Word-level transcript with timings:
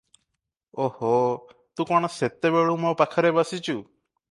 "ଓ 0.85 0.87
ହୋ! 0.95 1.11
ତୁ 1.75 1.87
କଣ 1.91 2.11
ସେତେବେଳୁ 2.15 2.81
ମୋ 2.87 2.97
ପାଖରେ 3.05 3.35
ବସିଚୁ? 3.39 3.79